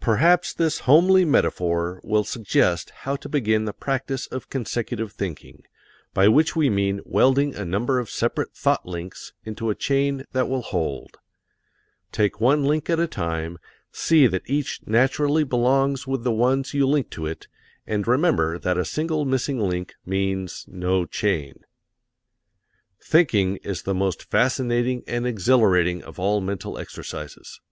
Perhaps 0.00 0.52
this 0.52 0.80
homely 0.80 1.24
metaphor 1.24 1.98
will 2.04 2.24
suggest 2.24 2.90
how 2.90 3.16
to 3.16 3.26
begin 3.26 3.64
the 3.64 3.72
practise 3.72 4.26
of 4.26 4.50
consecutive 4.50 5.12
thinking, 5.12 5.62
by 6.12 6.28
which 6.28 6.54
we 6.54 6.68
mean 6.68 7.00
welding 7.06 7.54
a 7.54 7.64
number 7.64 7.98
of 7.98 8.10
separate 8.10 8.52
thought 8.54 8.84
links 8.84 9.32
into 9.46 9.70
a 9.70 9.74
chain 9.74 10.26
that 10.32 10.46
will 10.50 10.60
hold. 10.60 11.16
Take 12.12 12.38
one 12.38 12.64
link 12.66 12.90
at 12.90 13.00
a 13.00 13.06
time, 13.06 13.56
see 13.90 14.26
that 14.26 14.42
each 14.44 14.82
naturally 14.86 15.42
belongs 15.42 16.06
with 16.06 16.22
the 16.22 16.32
ones 16.32 16.74
you 16.74 16.86
link 16.86 17.08
to 17.12 17.24
it, 17.24 17.48
and 17.86 18.06
remember 18.06 18.58
that 18.58 18.76
a 18.76 18.84
single 18.84 19.24
missing 19.24 19.58
link 19.58 19.94
means 20.04 20.66
no 20.68 21.06
chain. 21.06 21.60
Thinking 23.02 23.56
is 23.64 23.84
the 23.84 23.94
most 23.94 24.24
fascinating 24.24 25.02
and 25.08 25.26
exhilarating 25.26 26.04
of 26.04 26.18
all 26.18 26.42
mental 26.42 26.76
exercises. 26.76 27.62